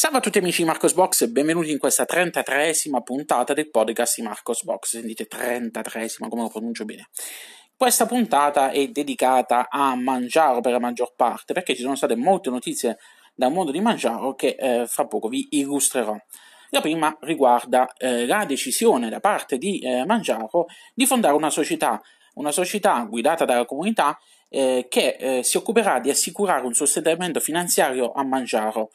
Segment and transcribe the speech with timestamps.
[0.00, 4.16] Salve a tutti amici di Marcos Box e benvenuti in questa 33esima puntata del podcast
[4.16, 4.92] di Marcos Box.
[4.92, 7.10] Sentite 33esima, come lo pronuncio bene.
[7.76, 12.48] Questa puntata è dedicata a Mangiaro per la maggior parte, perché ci sono state molte
[12.48, 12.96] notizie
[13.34, 16.16] dal mondo di Mangiaro che eh, fra poco vi illustrerò.
[16.70, 20.64] La prima riguarda eh, la decisione da parte di eh, Mangiaro
[20.94, 22.00] di fondare una società,
[22.36, 28.12] una società guidata dalla comunità eh, che eh, si occuperà di assicurare un sostentamento finanziario
[28.12, 28.92] a Mangiaro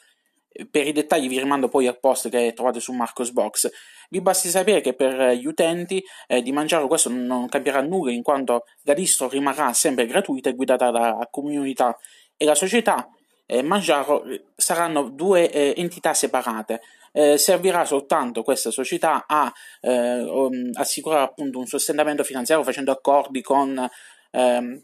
[0.69, 3.69] per i dettagli vi rimando poi al post che trovate su Marcos Box.
[4.09, 8.23] Vi basti sapere che per gli utenti eh, di Mangiaro questo non cambierà nulla in
[8.23, 11.97] quanto la distro rimarrà sempre gratuita e guidata dalla comunità
[12.37, 13.09] e la società
[13.45, 14.23] eh, Mangiaro
[14.55, 16.81] saranno due eh, entità separate.
[17.11, 19.51] Eh, servirà soltanto questa società a
[19.81, 23.89] eh, um, assicurare appunto un sostentamento finanziario facendo accordi con
[24.31, 24.83] ehm,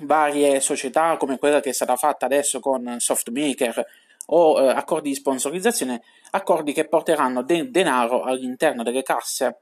[0.00, 3.86] varie società come quella che è stata fatta adesso con Softmaker
[4.26, 9.60] o eh, accordi di sponsorizzazione, accordi che porteranno del denaro all'interno delle casse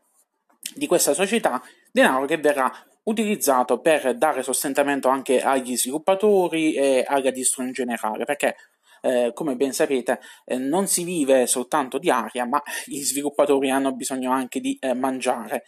[0.75, 2.71] di questa società, denaro che verrà
[3.05, 8.57] utilizzato per dare sostentamento anche agli sviluppatori e alla distro in generale, perché
[9.03, 13.93] eh, come ben sapete eh, non si vive soltanto di aria, ma gli sviluppatori hanno
[13.93, 15.65] bisogno anche di eh, mangiare.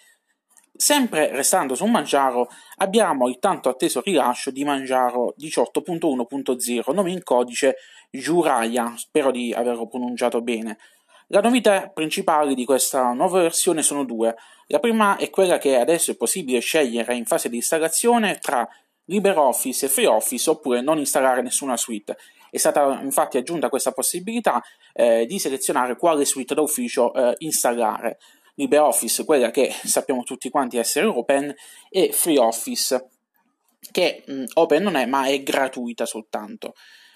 [0.75, 7.77] Sempre restando su Mangiaro, abbiamo il tanto atteso rilascio di Mangiaro 18.1.0, nome in codice
[8.11, 10.79] Juraya, spero di averlo pronunciato bene.
[11.29, 14.35] La novità principale di questa nuova versione sono due.
[14.67, 18.69] La prima è quella che adesso è possibile scegliere in fase di installazione tra
[19.07, 22.17] LibreOffice e FreeOffice oppure non installare nessuna suite.
[22.51, 28.19] È stata infatti aggiunta questa possibilità eh, di selezionare quale suite d'ufficio eh, installare.
[28.55, 31.55] LibreOffice, quella che sappiamo tutti quanti essere open,
[31.89, 33.09] e FreeOffice,
[33.91, 36.75] che mh, open non è, ma è gratuita soltanto.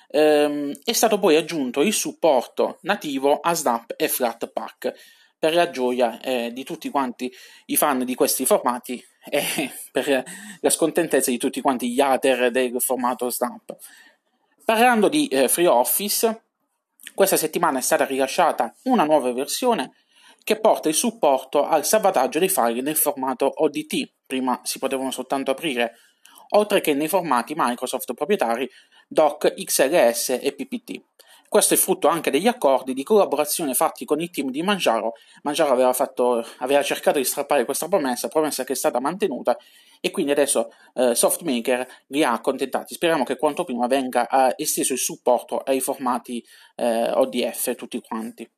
[0.08, 4.92] Ehm, è stato poi aggiunto il supporto nativo a Snap e Flatpak
[5.38, 7.32] per la gioia eh, di tutti quanti
[7.66, 9.42] i fan di questi formati e
[9.92, 10.25] per
[10.60, 13.76] la scontentezza di tutti quanti gli hater del formato Snap.
[14.64, 16.42] Parlando di eh, FreeOffice,
[17.14, 19.92] questa settimana è stata rilasciata una nuova versione
[20.46, 25.50] che porta il supporto al salvataggio dei file nel formato ODT, prima si potevano soltanto
[25.50, 25.96] aprire,
[26.50, 28.70] oltre che nei formati Microsoft proprietari
[29.08, 31.02] Doc, XLS e PPT.
[31.48, 35.14] Questo è frutto anche degli accordi di collaborazione fatti con il team di Mangiaro.
[35.42, 39.58] Mangiaro aveva, fatto, aveva cercato di strappare questa promessa, promessa che è stata mantenuta,
[40.00, 42.94] e quindi adesso eh, Softmaker li ha accontentati.
[42.94, 46.40] Speriamo che quanto prima venga eh, esteso il supporto ai formati
[46.76, 48.48] eh, ODF tutti quanti.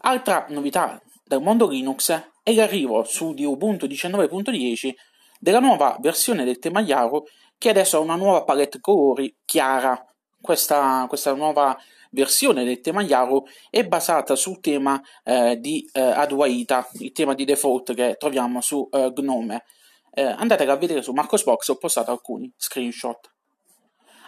[0.00, 4.92] Altra novità del mondo Linux è l'arrivo su di Ubuntu 19.10
[5.40, 7.24] della nuova versione del tema Yaro
[7.58, 10.00] che adesso ha una nuova palette colori chiara.
[10.40, 11.76] Questa, questa nuova
[12.10, 17.44] versione del tema Yaro è basata sul tema eh, di eh, Adwaita, il tema di
[17.44, 19.64] default che troviamo su eh, Gnome.
[20.12, 23.32] Eh, andatela a vedere su Marcosbox, ho postato alcuni screenshot.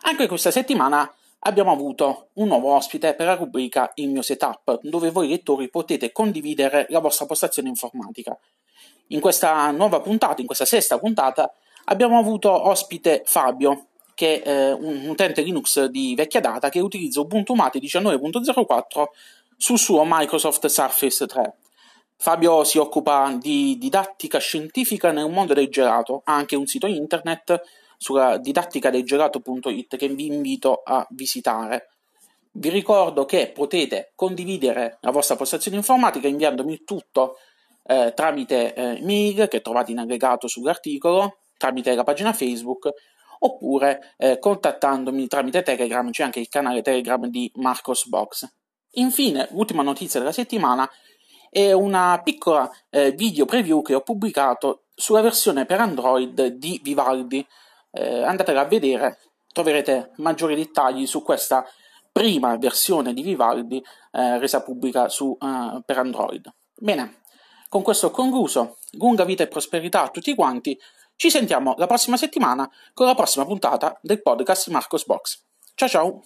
[0.03, 5.11] Anche questa settimana abbiamo avuto un nuovo ospite per la rubrica Il mio setup, dove
[5.11, 8.37] voi lettori potete condividere la vostra postazione informatica.
[9.09, 11.53] In questa nuova puntata, in questa sesta puntata,
[11.85, 17.55] abbiamo avuto ospite Fabio, che è un utente Linux di vecchia data che utilizza Ubuntu
[17.55, 19.05] Mate 19.04
[19.57, 21.57] sul suo Microsoft Surface 3.
[22.17, 27.63] Fabio si occupa di didattica scientifica nel mondo del gelato, ha anche un sito internet
[28.01, 31.91] sulla didattica del gelato.it che vi invito a visitare.
[32.53, 37.37] Vi ricordo che potete condividere la vostra postazione informatica inviandomi il tutto
[37.85, 42.89] eh, tramite eh, mail che trovate in aggregato sull'articolo, tramite la pagina Facebook
[43.41, 48.51] oppure eh, contattandomi tramite Telegram, c'è anche il canale Telegram di Marcos Box.
[48.93, 50.89] Infine, l'ultima notizia della settimana
[51.51, 57.47] è una piccola eh, video preview che ho pubblicato sulla versione per Android di Vivaldi
[57.93, 59.19] eh, andatela a vedere,
[59.53, 61.65] troverete maggiori dettagli su questa
[62.13, 63.83] prima versione di Vivaldi
[64.13, 66.53] eh, resa pubblica su, uh, per Android.
[66.77, 67.21] Bene,
[67.69, 68.79] con questo ho concluso.
[68.93, 70.79] Lunga vita e prosperità a tutti quanti.
[71.15, 75.43] Ci sentiamo la prossima settimana con la prossima puntata del podcast Marcos Box.
[75.75, 76.23] Ciao ciao!